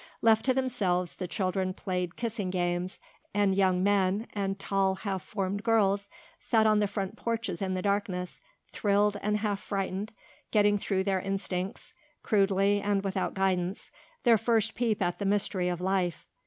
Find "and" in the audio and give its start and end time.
3.35-3.53, 4.33-4.57, 9.21-9.37, 12.81-13.03